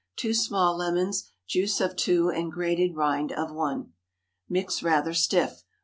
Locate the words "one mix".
3.53-4.81